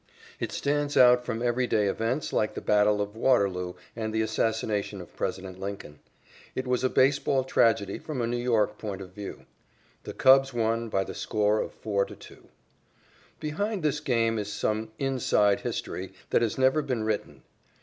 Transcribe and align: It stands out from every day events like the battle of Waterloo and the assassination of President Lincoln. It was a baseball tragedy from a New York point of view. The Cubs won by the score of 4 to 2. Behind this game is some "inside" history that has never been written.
It 0.39 0.51
stands 0.51 0.97
out 0.97 1.23
from 1.23 1.43
every 1.43 1.67
day 1.67 1.85
events 1.85 2.33
like 2.33 2.55
the 2.55 2.59
battle 2.59 3.01
of 3.03 3.15
Waterloo 3.15 3.75
and 3.95 4.11
the 4.11 4.23
assassination 4.23 4.99
of 4.99 5.15
President 5.15 5.59
Lincoln. 5.59 5.99
It 6.55 6.65
was 6.65 6.83
a 6.83 6.89
baseball 6.89 7.43
tragedy 7.43 7.99
from 7.99 8.19
a 8.19 8.25
New 8.25 8.37
York 8.39 8.79
point 8.79 9.01
of 9.01 9.11
view. 9.13 9.45
The 10.01 10.13
Cubs 10.13 10.55
won 10.55 10.89
by 10.89 11.03
the 11.03 11.13
score 11.13 11.59
of 11.59 11.71
4 11.71 12.05
to 12.05 12.15
2. 12.15 12.47
Behind 13.39 13.83
this 13.83 13.99
game 13.99 14.39
is 14.39 14.51
some 14.51 14.89
"inside" 14.97 15.59
history 15.59 16.13
that 16.31 16.41
has 16.41 16.57
never 16.57 16.81
been 16.81 17.03
written. 17.03 17.43